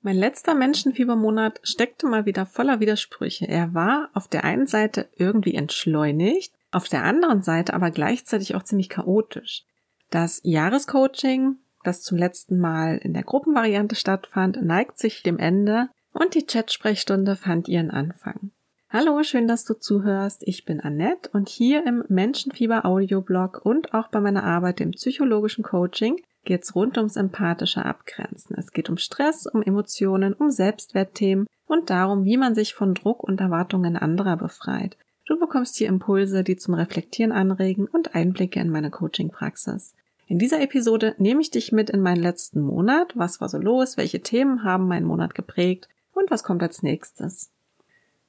[0.00, 3.48] Mein letzter Menschenfiebermonat steckte mal wieder voller Widersprüche.
[3.48, 8.62] Er war auf der einen Seite irgendwie entschleunigt, auf der anderen Seite aber gleichzeitig auch
[8.62, 9.64] ziemlich chaotisch.
[10.10, 16.34] Das Jahrescoaching, das zum letzten Mal in der Gruppenvariante stattfand, neigt sich dem Ende und
[16.34, 18.52] die Chatsprechstunde fand ihren Anfang.
[18.90, 20.42] Hallo, schön, dass du zuhörst.
[20.46, 25.62] Ich bin Annette und hier im Menschenfieber Audioblog und auch bei meiner Arbeit im psychologischen
[25.62, 28.56] Coaching geht's rund ums empathische Abgrenzen.
[28.58, 33.22] Es geht um Stress, um Emotionen, um Selbstwertthemen und darum, wie man sich von Druck
[33.22, 34.96] und Erwartungen anderer befreit.
[35.26, 39.94] Du bekommst hier Impulse, die zum Reflektieren anregen und Einblicke in meine Coaching-Praxis.
[40.26, 43.12] In dieser Episode nehme ich dich mit in meinen letzten Monat.
[43.14, 43.98] Was war so los?
[43.98, 45.90] Welche Themen haben meinen Monat geprägt?
[46.14, 47.50] Und was kommt als nächstes?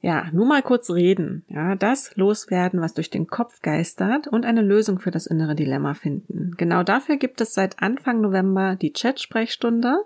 [0.02, 1.44] Ja, nur mal kurz reden.
[1.48, 5.94] Ja, das loswerden, was durch den Kopf geistert und eine Lösung für das innere Dilemma
[5.94, 6.54] finden.
[6.56, 9.98] Genau dafür gibt es seit Anfang November die Chat-Sprechstunde.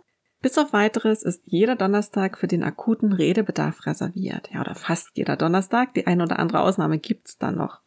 [0.42, 4.50] Bis auf weiteres ist jeder Donnerstag für den akuten Redebedarf reserviert.
[4.52, 5.94] Ja, oder fast jeder Donnerstag.
[5.94, 7.80] Die eine oder andere Ausnahme gibt's dann noch.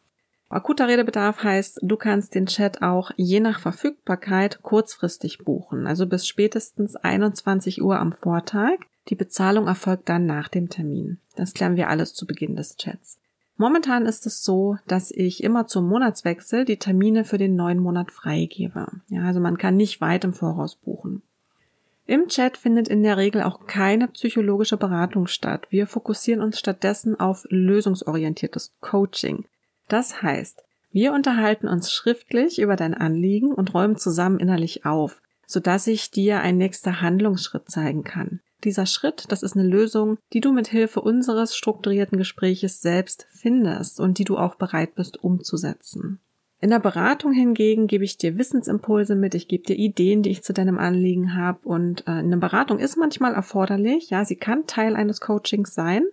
[0.50, 6.26] Akuter Redebedarf heißt, du kannst den Chat auch je nach Verfügbarkeit kurzfristig buchen, also bis
[6.26, 8.78] spätestens 21 Uhr am Vortag.
[9.10, 11.20] Die Bezahlung erfolgt dann nach dem Termin.
[11.36, 13.20] Das klären wir alles zu Beginn des Chats.
[13.56, 18.12] Momentan ist es so, dass ich immer zum Monatswechsel die Termine für den neuen Monat
[18.12, 18.88] freigebe.
[19.08, 21.24] Ja, also man kann nicht weit im Voraus buchen.
[22.06, 25.68] Im Chat findet in der Regel auch keine psychologische Beratung statt.
[25.72, 29.46] Wir fokussieren uns stattdessen auf lösungsorientiertes Coaching.
[29.88, 35.88] Das heißt, wir unterhalten uns schriftlich über dein Anliegen und räumen zusammen innerlich auf, sodass
[35.88, 38.40] ich dir ein nächster Handlungsschritt zeigen kann.
[38.64, 44.00] Dieser Schritt, das ist eine Lösung, die du mit Hilfe unseres strukturierten Gespräches selbst findest
[44.00, 46.20] und die du auch bereit bist umzusetzen.
[46.60, 50.44] In der Beratung hingegen gebe ich dir Wissensimpulse mit, ich gebe dir Ideen, die ich
[50.44, 54.96] zu deinem Anliegen habe und äh, eine Beratung ist manchmal erforderlich, ja, sie kann Teil
[54.96, 56.04] eines Coachings sein.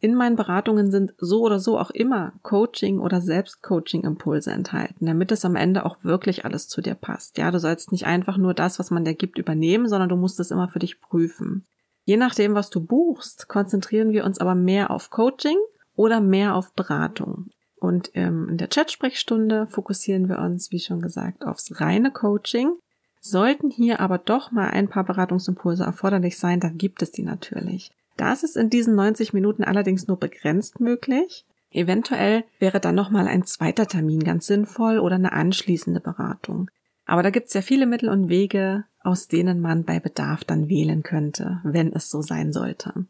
[0.00, 5.44] In meinen Beratungen sind so oder so auch immer Coaching oder Selbstcoaching-Impulse enthalten, damit es
[5.44, 7.38] am Ende auch wirklich alles zu dir passt.
[7.38, 10.40] Ja, du sollst nicht einfach nur das, was man dir gibt, übernehmen, sondern du musst
[10.40, 11.64] es immer für dich prüfen.
[12.04, 15.56] Je nachdem, was du buchst, konzentrieren wir uns aber mehr auf Coaching
[15.96, 17.50] oder mehr auf Beratung.
[17.76, 22.72] Und ähm, in der Chat-Sprechstunde fokussieren wir uns, wie schon gesagt, aufs reine Coaching.
[23.20, 27.90] Sollten hier aber doch mal ein paar Beratungsimpulse erforderlich sein, dann gibt es die natürlich.
[28.16, 31.44] Das ist in diesen 90 Minuten allerdings nur begrenzt möglich.
[31.70, 36.70] Eventuell wäre dann nochmal ein zweiter Termin ganz sinnvoll oder eine anschließende Beratung.
[37.06, 40.68] Aber da gibt es ja viele Mittel und Wege, aus denen man bei Bedarf dann
[40.68, 43.06] wählen könnte, wenn es so sein sollte.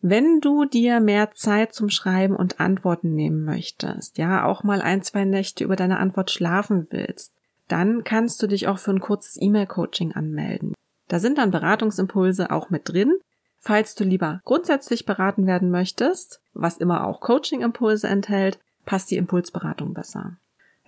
[0.00, 5.02] Wenn du dir mehr Zeit zum Schreiben und Antworten nehmen möchtest, ja, auch mal ein,
[5.02, 7.32] zwei Nächte über deine Antwort schlafen willst,
[7.66, 10.74] dann kannst du dich auch für ein kurzes E-Mail-Coaching anmelden.
[11.08, 13.18] Da sind dann Beratungsimpulse auch mit drin.
[13.58, 19.94] Falls du lieber grundsätzlich beraten werden möchtest, was immer auch Coaching-Impulse enthält, passt die Impulsberatung
[19.94, 20.36] besser.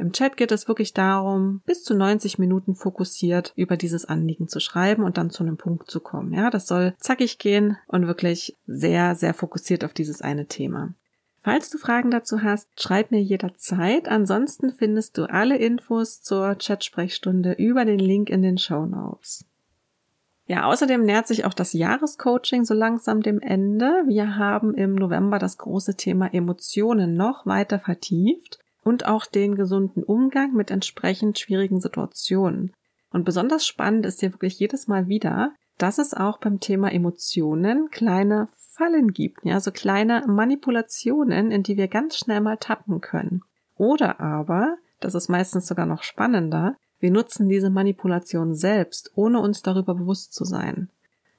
[0.00, 4.58] Im Chat geht es wirklich darum, bis zu 90 Minuten fokussiert über dieses Anliegen zu
[4.58, 6.32] schreiben und dann zu einem Punkt zu kommen.
[6.32, 10.94] Ja, das soll zackig gehen und wirklich sehr, sehr fokussiert auf dieses eine Thema.
[11.42, 14.08] Falls du Fragen dazu hast, schreib mir jederzeit.
[14.08, 19.44] Ansonsten findest du alle Infos zur Chatsprechstunde über den Link in den Show Notes.
[20.46, 24.04] Ja, außerdem nähert sich auch das Jahrescoaching so langsam dem Ende.
[24.06, 30.02] Wir haben im November das große Thema Emotionen noch weiter vertieft und auch den gesunden
[30.02, 32.72] Umgang mit entsprechend schwierigen Situationen.
[33.12, 37.88] Und besonders spannend ist hier wirklich jedes Mal wieder, dass es auch beim Thema Emotionen
[37.90, 43.42] kleine Fallen gibt, ja, so kleine Manipulationen, in die wir ganz schnell mal tappen können.
[43.76, 49.62] Oder aber, das ist meistens sogar noch spannender, wir nutzen diese Manipulation selbst, ohne uns
[49.62, 50.90] darüber bewusst zu sein.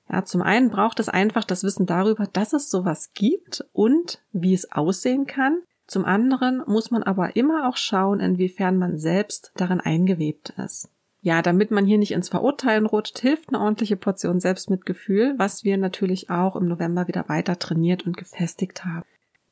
[0.10, 4.54] Ja, zum einen braucht es einfach das Wissen darüber, dass es sowas gibt und wie
[4.54, 5.62] es aussehen kann.
[5.92, 10.88] Zum anderen muss man aber immer auch schauen, inwiefern man selbst darin eingewebt ist.
[11.20, 15.78] Ja, damit man hier nicht ins Verurteilen rutscht, hilft eine ordentliche Portion Selbstmitgefühl, was wir
[15.78, 19.04] natürlich auch im November wieder weiter trainiert und gefestigt haben.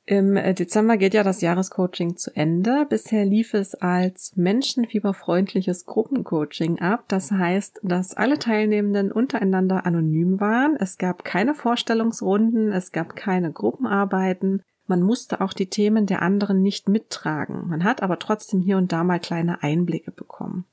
[0.05, 2.87] Im Dezember geht ja das Jahrescoaching zu Ende.
[2.89, 7.03] Bisher lief es als menschenfieberfreundliches Gruppencoaching ab.
[7.09, 10.77] Das heißt, dass alle Teilnehmenden untereinander anonym waren.
[10.77, 14.63] Es gab keine Vorstellungsrunden, es gab keine Gruppenarbeiten.
[14.89, 17.67] Man musste auch die Themen der anderen nicht mittragen.
[17.67, 20.65] Man hat aber trotzdem hier und da mal kleine Einblicke bekommen.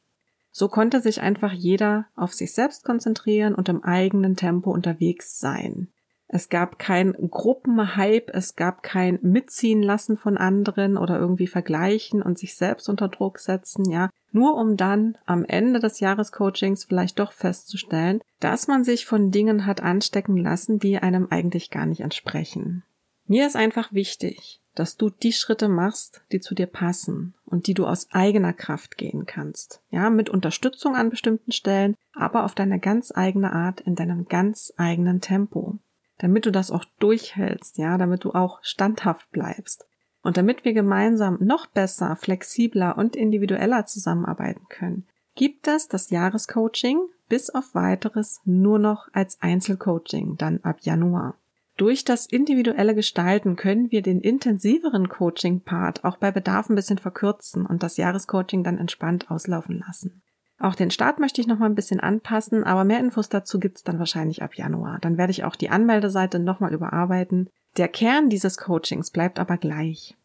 [0.51, 5.89] So konnte sich einfach jeder auf sich selbst konzentrieren und im eigenen Tempo unterwegs sein.
[6.29, 12.39] Es gab kein Gruppenhype, es gab kein Mitziehen lassen von anderen oder irgendwie vergleichen und
[12.39, 14.09] sich selbst unter Druck setzen, ja.
[14.33, 19.67] Nur um dann am Ende des Jahrescoachings vielleicht doch festzustellen, dass man sich von Dingen
[19.67, 22.83] hat anstecken lassen, die einem eigentlich gar nicht entsprechen.
[23.27, 27.75] Mir ist einfach wichtig, dass du die Schritte machst, die zu dir passen und die
[27.75, 29.81] du aus eigener Kraft gehen kannst.
[29.91, 34.73] Ja, mit Unterstützung an bestimmten Stellen, aber auf deine ganz eigene Art, in deinem ganz
[34.77, 35.79] eigenen Tempo
[36.19, 39.87] damit du das auch durchhältst, ja, damit du auch standhaft bleibst.
[40.23, 46.99] Und damit wir gemeinsam noch besser, flexibler und individueller zusammenarbeiten können, gibt es das Jahrescoaching
[47.29, 51.37] bis auf weiteres nur noch als Einzelcoaching dann ab Januar.
[51.77, 57.67] Durch das individuelle Gestalten können wir den intensiveren Coaching-Part auch bei Bedarf ein bisschen verkürzen
[57.67, 60.23] und das Jahrescoaching dann entspannt auslaufen lassen.
[60.59, 63.83] Auch den Start möchte ich noch mal ein bisschen anpassen, aber mehr Infos dazu gibt's
[63.83, 64.99] dann wahrscheinlich ab Januar.
[65.01, 67.51] Dann werde ich auch die Anmeldeseite nochmal überarbeiten.
[67.77, 70.17] Der Kern dieses Coachings bleibt aber gleich.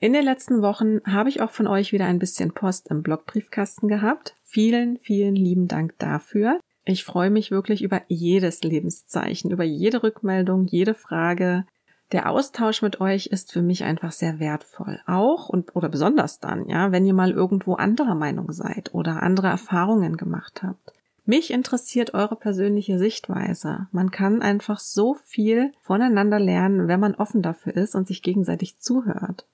[0.00, 3.88] In den letzten Wochen habe ich auch von euch wieder ein bisschen Post im Blogbriefkasten
[3.88, 4.34] gehabt.
[4.44, 6.58] Vielen, vielen lieben Dank dafür.
[6.90, 11.66] Ich freue mich wirklich über jedes Lebenszeichen, über jede Rückmeldung, jede Frage
[12.12, 14.98] der Austausch mit euch ist für mich einfach sehr wertvoll.
[15.06, 19.48] Auch und oder besonders dann, ja, wenn ihr mal irgendwo anderer Meinung seid oder andere
[19.48, 20.94] Erfahrungen gemacht habt.
[21.26, 23.88] Mich interessiert eure persönliche Sichtweise.
[23.92, 28.78] Man kann einfach so viel voneinander lernen, wenn man offen dafür ist und sich gegenseitig
[28.78, 29.44] zuhört.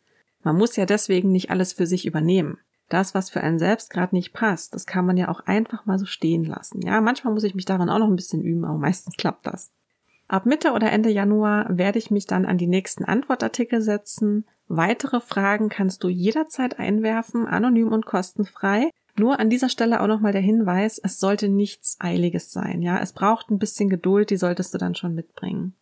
[0.44, 2.58] Man muss ja deswegen nicht alles für sich übernehmen.
[2.88, 5.98] Das, was für einen selbst gerade nicht passt, das kann man ja auch einfach mal
[5.98, 6.82] so stehen lassen.
[6.82, 9.70] Ja, manchmal muss ich mich darin auch noch ein bisschen üben, aber meistens klappt das.
[10.28, 14.46] Ab Mitte oder Ende Januar werde ich mich dann an die nächsten Antwortartikel setzen.
[14.68, 18.90] Weitere Fragen kannst du jederzeit einwerfen, anonym und kostenfrei.
[19.16, 22.98] Nur an dieser Stelle auch nochmal der Hinweis, es sollte nichts Eiliges sein, ja.
[22.98, 25.74] Es braucht ein bisschen Geduld, die solltest du dann schon mitbringen.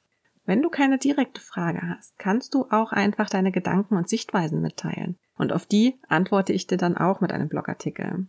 [0.44, 5.16] Wenn du keine direkte Frage hast, kannst du auch einfach deine Gedanken und Sichtweisen mitteilen.
[5.38, 8.26] Und auf die antworte ich dir dann auch mit einem Blogartikel.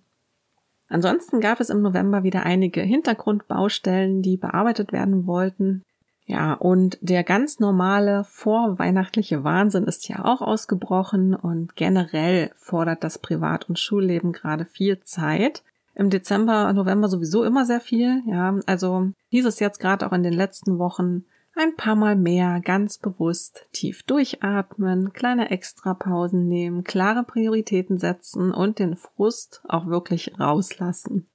[0.90, 5.84] Ansonsten gab es im November wieder einige Hintergrundbaustellen, die bearbeitet werden wollten.
[6.26, 13.18] Ja, und der ganz normale vorweihnachtliche Wahnsinn ist ja auch ausgebrochen und generell fordert das
[13.18, 15.64] Privat- und Schulleben gerade viel Zeit.
[15.96, 18.58] Im Dezember, November sowieso immer sehr viel, ja.
[18.66, 22.98] Also hieß es jetzt gerade auch in den letzten Wochen ein paar Mal mehr ganz
[22.98, 31.28] bewusst tief durchatmen, kleine Extrapausen nehmen, klare Prioritäten setzen und den Frust auch wirklich rauslassen.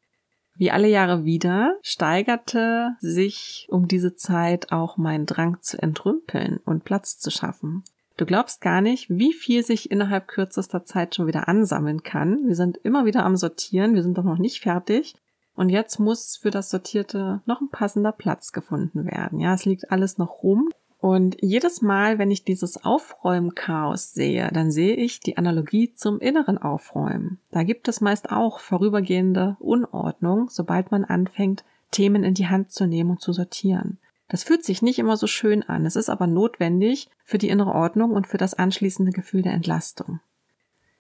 [0.57, 6.85] Wie alle Jahre wieder steigerte sich um diese Zeit auch mein Drang zu entrümpeln und
[6.85, 7.85] Platz zu schaffen.
[8.17, 12.49] Du glaubst gar nicht, wie viel sich innerhalb kürzester Zeit schon wieder ansammeln kann.
[12.49, 15.15] Wir sind immer wieder am Sortieren, wir sind doch noch nicht fertig.
[15.59, 19.41] Und jetzt muss für das Sortierte noch ein passender Platz gefunden werden.
[19.41, 20.69] Ja, es liegt alles noch rum.
[21.01, 26.59] Und jedes Mal, wenn ich dieses Aufräumchaos sehe, dann sehe ich die Analogie zum inneren
[26.59, 27.41] Aufräumen.
[27.51, 32.87] Da gibt es meist auch vorübergehende Unordnung, sobald man anfängt, Themen in die Hand zu
[32.87, 33.99] nehmen und zu sortieren.
[34.29, 37.75] Das fühlt sich nicht immer so schön an, es ist aber notwendig für die innere
[37.75, 40.21] Ordnung und für das anschließende Gefühl der Entlastung.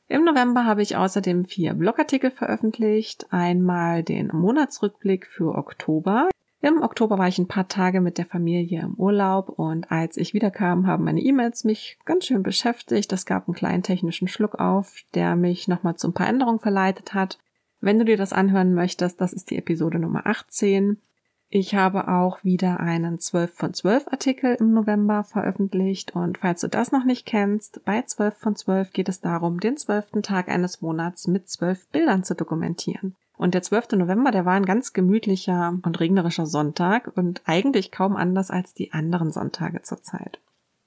[0.08, 6.28] Im November habe ich außerdem vier Blogartikel veröffentlicht, einmal den Monatsrückblick für Oktober,
[6.60, 10.34] im Oktober war ich ein paar Tage mit der Familie im Urlaub und als ich
[10.34, 13.12] wiederkam, haben meine E-Mails mich ganz schön beschäftigt.
[13.12, 17.14] Es gab einen kleinen technischen Schluck auf, der mich nochmal zu ein paar Änderungen verleitet
[17.14, 17.38] hat.
[17.80, 21.00] Wenn du dir das anhören möchtest, das ist die Episode Nummer 18.
[21.50, 26.68] Ich habe auch wieder einen 12 von 12 Artikel im November veröffentlicht und falls du
[26.68, 30.82] das noch nicht kennst, bei 12 von 12 geht es darum, den zwölften Tag eines
[30.82, 33.16] Monats mit zwölf Bildern zu dokumentieren.
[33.38, 33.92] Und der 12.
[33.92, 38.92] November, der war ein ganz gemütlicher und regnerischer Sonntag und eigentlich kaum anders als die
[38.92, 40.40] anderen Sonntage zur Zeit.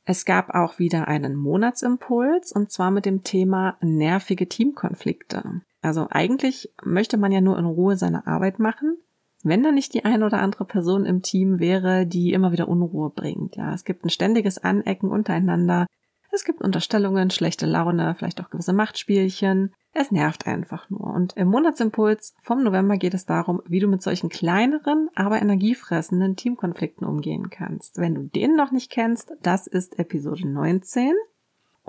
[0.05, 5.61] Es gab auch wieder einen Monatsimpuls und zwar mit dem Thema nervige Teamkonflikte.
[5.81, 8.97] Also eigentlich möchte man ja nur in Ruhe seine Arbeit machen,
[9.45, 13.09] wenn da nicht die ein oder andere Person im Team wäre, die immer wieder Unruhe
[13.09, 13.55] bringt.
[13.55, 15.87] Ja, es gibt ein ständiges Anecken untereinander.
[16.31, 19.73] Es gibt Unterstellungen, schlechte Laune, vielleicht auch gewisse Machtspielchen.
[19.93, 21.13] Es nervt einfach nur.
[21.13, 26.37] Und im Monatsimpuls vom November geht es darum, wie du mit solchen kleineren, aber energiefressenden
[26.37, 27.97] Teamkonflikten umgehen kannst.
[27.97, 31.13] Wenn du den noch nicht kennst, das ist Episode 19.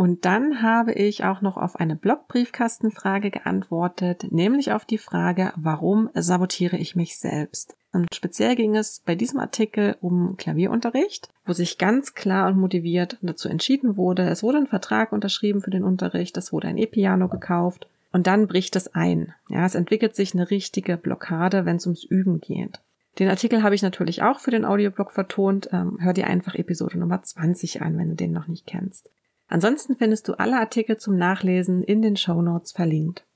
[0.02, 6.10] Und dann habe ich auch noch auf eine Blogbriefkastenfrage geantwortet, nämlich auf die Frage, warum
[6.12, 7.76] sabotiere ich mich selbst?
[7.92, 13.16] Und speziell ging es bei diesem Artikel um Klavierunterricht, wo sich ganz klar und motiviert
[13.22, 14.28] dazu entschieden wurde.
[14.28, 18.48] Es wurde ein Vertrag unterschrieben für den Unterricht, es wurde ein E-Piano gekauft und dann
[18.48, 19.32] bricht es ein.
[19.50, 22.80] Ja, es entwickelt sich eine richtige Blockade, wenn es ums Üben geht.
[23.20, 25.68] Den Artikel habe ich natürlich auch für den Audioblog vertont.
[25.72, 29.08] Ähm, hör dir einfach Episode Nummer 20 an, wenn du den noch nicht kennst.
[29.52, 33.26] Ansonsten findest du alle Artikel zum Nachlesen in den Show Notes verlinkt.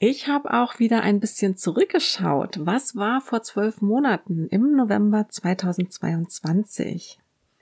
[0.00, 2.58] Ich habe auch wieder ein bisschen zurückgeschaut.
[2.66, 7.20] Was war vor zwölf Monaten im November 2022?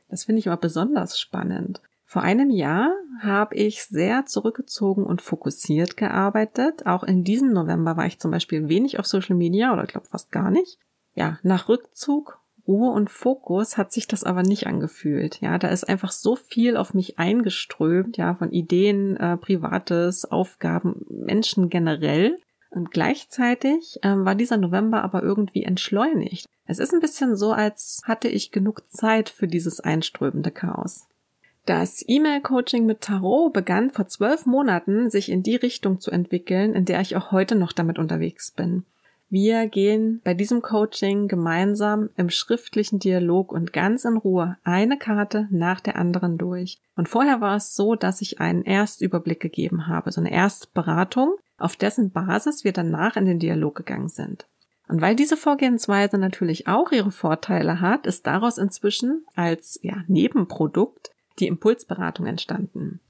[0.08, 1.82] Das finde ich immer besonders spannend.
[2.06, 6.86] Vor einem Jahr habe ich sehr zurückgezogen und fokussiert gearbeitet.
[6.86, 10.06] Auch in diesem November war ich zum Beispiel wenig auf Social Media oder ich glaube
[10.06, 10.78] fast gar nicht.
[11.14, 15.40] Ja, nach Rückzug, Ruhe und Fokus hat sich das aber nicht angefühlt.
[15.40, 21.04] Ja, da ist einfach so viel auf mich eingeströmt, ja, von Ideen, äh, Privates, Aufgaben,
[21.08, 22.36] Menschen generell.
[22.70, 26.46] Und gleichzeitig ähm, war dieser November aber irgendwie entschleunigt.
[26.66, 31.06] Es ist ein bisschen so, als hatte ich genug Zeit für dieses einströmende Chaos.
[31.66, 36.84] Das E-Mail-Coaching mit Tarot begann vor zwölf Monaten, sich in die Richtung zu entwickeln, in
[36.86, 38.84] der ich auch heute noch damit unterwegs bin.
[39.34, 45.48] Wir gehen bei diesem Coaching gemeinsam im schriftlichen Dialog und ganz in Ruhe eine Karte
[45.50, 46.82] nach der anderen durch.
[46.96, 51.76] Und vorher war es so, dass ich einen Erstüberblick gegeben habe, so eine Erstberatung, auf
[51.76, 54.46] dessen Basis wir danach in den Dialog gegangen sind.
[54.86, 61.10] Und weil diese Vorgehensweise natürlich auch ihre Vorteile hat, ist daraus inzwischen als ja, Nebenprodukt
[61.38, 63.00] die Impulsberatung entstanden.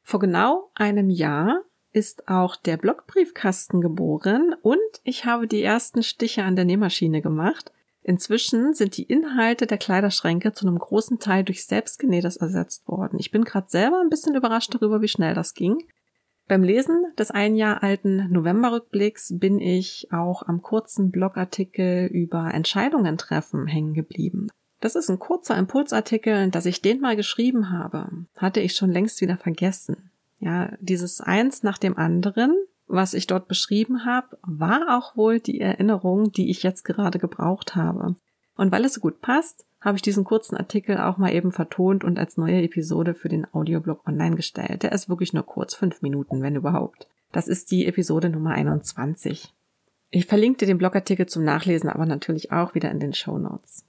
[0.00, 1.64] Vor genau einem Jahr
[1.96, 7.72] ist auch der Blockbriefkasten geboren und ich habe die ersten Stiche an der Nähmaschine gemacht.
[8.02, 13.18] Inzwischen sind die Inhalte der Kleiderschränke zu einem großen Teil durch Selbstgenähtes ersetzt worden.
[13.18, 15.88] Ich bin gerade selber ein bisschen überrascht darüber, wie schnell das ging.
[16.46, 23.16] Beim Lesen des ein Jahr alten Novemberrückblicks bin ich auch am kurzen Blogartikel über Entscheidungen
[23.16, 24.48] treffen hängen geblieben.
[24.80, 29.22] Das ist ein kurzer Impulsartikel, dass ich den mal geschrieben habe, hatte ich schon längst
[29.22, 30.10] wieder vergessen.
[30.38, 32.54] Ja, dieses eins nach dem anderen,
[32.86, 37.74] was ich dort beschrieben habe, war auch wohl die Erinnerung, die ich jetzt gerade gebraucht
[37.74, 38.16] habe.
[38.54, 42.04] Und weil es so gut passt, habe ich diesen kurzen Artikel auch mal eben vertont
[42.04, 44.82] und als neue Episode für den Audioblog online gestellt.
[44.82, 47.08] Der ist wirklich nur kurz, fünf Minuten, wenn überhaupt.
[47.32, 49.54] Das ist die Episode Nummer 21.
[50.10, 53.84] Ich verlinke dir den Blogartikel zum Nachlesen aber natürlich auch wieder in den Show Notes.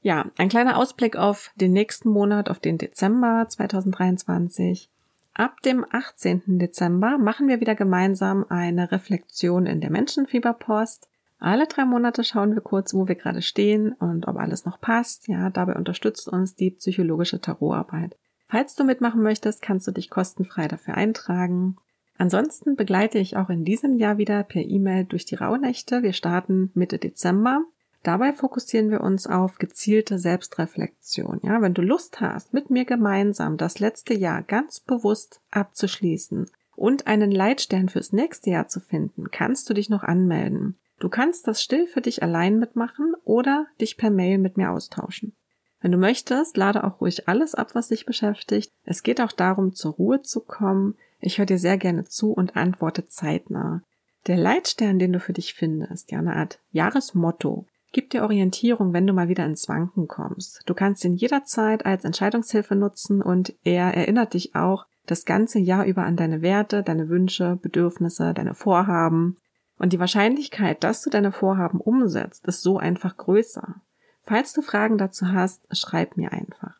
[0.00, 4.90] Ja, ein kleiner Ausblick auf den nächsten Monat, auf den Dezember 2023.
[5.38, 6.58] Ab dem 18.
[6.58, 11.08] Dezember machen wir wieder gemeinsam eine Reflexion in der Menschenfieberpost.
[11.38, 15.28] Alle drei Monate schauen wir kurz, wo wir gerade stehen und ob alles noch passt.
[15.28, 18.16] Ja, dabei unterstützt uns die psychologische Tarotarbeit.
[18.48, 21.76] Falls du mitmachen möchtest, kannst du dich kostenfrei dafür eintragen.
[22.16, 26.02] Ansonsten begleite ich auch in diesem Jahr wieder per E-Mail durch die Rauhnächte.
[26.02, 27.62] Wir starten Mitte Dezember
[28.02, 31.40] Dabei fokussieren wir uns auf gezielte Selbstreflexion.
[31.42, 37.06] Ja, wenn du Lust hast, mit mir gemeinsam das letzte Jahr ganz bewusst abzuschließen und
[37.06, 40.78] einen Leitstern fürs nächste Jahr zu finden, kannst du dich noch anmelden.
[41.00, 45.34] Du kannst das still für dich allein mitmachen oder dich per Mail mit mir austauschen.
[45.80, 48.72] Wenn du möchtest, lade auch ruhig alles ab, was dich beschäftigt.
[48.84, 50.96] Es geht auch darum, zur Ruhe zu kommen.
[51.20, 53.82] Ich höre dir sehr gerne zu und antworte zeitnah.
[54.26, 59.06] Der Leitstern, den du für dich findest, ja, eine Art Jahresmotto, Gib dir Orientierung, wenn
[59.06, 60.62] du mal wieder ins Wanken kommst.
[60.66, 65.86] Du kannst ihn jederzeit als Entscheidungshilfe nutzen und er erinnert dich auch das ganze Jahr
[65.86, 69.38] über an deine Werte, deine Wünsche, Bedürfnisse, deine Vorhaben.
[69.78, 73.76] Und die Wahrscheinlichkeit, dass du deine Vorhaben umsetzt, ist so einfach größer.
[74.22, 76.77] Falls du Fragen dazu hast, schreib mir einfach.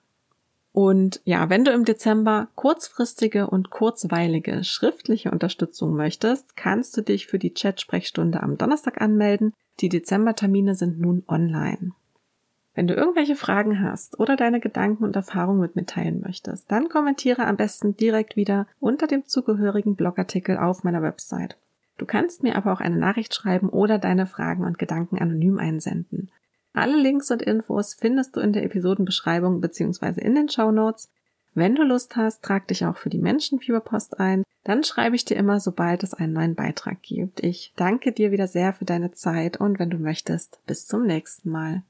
[0.79, 7.27] Und ja, wenn du im Dezember kurzfristige und kurzweilige schriftliche Unterstützung möchtest, kannst du dich
[7.27, 9.55] für die Chat-Sprechstunde am Donnerstag anmelden.
[9.81, 11.95] Die Dezembertermine sind nun online.
[12.77, 16.89] Wenn du irgendwelche Fragen hast oder deine Gedanken und Erfahrungen mit mir teilen möchtest, dann
[16.89, 21.59] kommentiere am besten direkt wieder unter dem zugehörigen Blogartikel auf meiner Website.
[21.97, 26.31] Du kannst mir aber auch eine Nachricht schreiben oder deine Fragen und Gedanken anonym einsenden.
[26.79, 30.21] Alle Links und Infos findest du in der Episodenbeschreibung bzw.
[30.21, 31.11] in den Show Notes.
[31.53, 34.45] Wenn du Lust hast, trag dich auch für die Menschenfieberpost ein.
[34.63, 37.43] Dann schreibe ich dir immer, sobald es einen neuen Beitrag gibt.
[37.43, 41.51] Ich danke dir wieder sehr für deine Zeit und wenn du möchtest, bis zum nächsten
[41.51, 41.83] Mal.